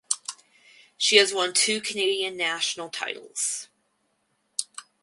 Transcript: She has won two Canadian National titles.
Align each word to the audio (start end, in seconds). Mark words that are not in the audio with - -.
She 0.97 1.17
has 1.17 1.31
won 1.31 1.53
two 1.53 1.79
Canadian 1.79 2.35
National 2.35 2.89
titles. 2.89 3.67